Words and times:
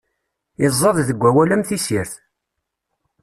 Iẓẓad 0.65 0.97
deg 1.07 1.21
wawal 1.21 1.51
am 1.55 1.63
tessirt. 1.69 2.13